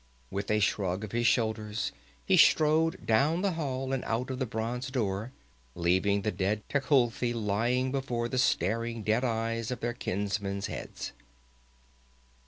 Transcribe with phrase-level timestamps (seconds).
[0.31, 1.91] With a shrug of his shoulders
[2.25, 5.31] he strode down the hall and out of the bronze door,
[5.75, 11.11] leaving the dead Tecuhltli lying before the staring dead eyes of their kinsmen's heads.